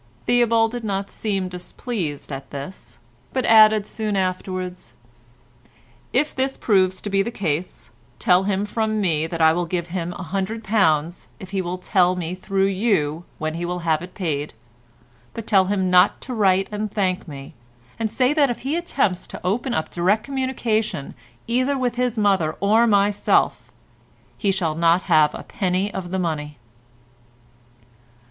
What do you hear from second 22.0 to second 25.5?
mother or myself, he shall not have a